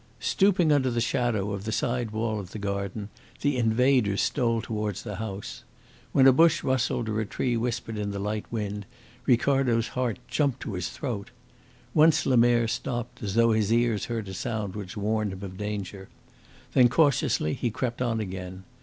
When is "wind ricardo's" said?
8.51-9.89